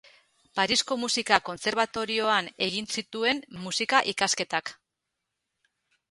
[0.59, 4.73] Parisko Musika Kontserbatorioan egin zituen musika-ikasketak.